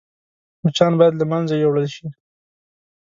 مچان 0.63 0.93
باید 0.99 1.13
له 1.19 1.25
منځه 1.31 1.55
يوړل 1.63 1.87
شي 1.95 2.07